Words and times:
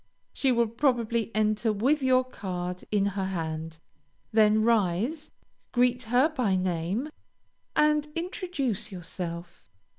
She 0.33 0.51
will 0.51 0.65
probably 0.67 1.29
enter 1.35 1.71
with 1.71 2.01
your 2.01 2.23
card 2.23 2.83
in 2.89 3.05
her 3.05 3.25
hand; 3.25 3.77
then 4.31 4.63
rise, 4.63 5.29
greet 5.73 6.01
her 6.05 6.27
by 6.27 6.55
name, 6.55 7.09
and 7.75 8.07
introduce 8.15 8.91
yourself. 8.91 9.69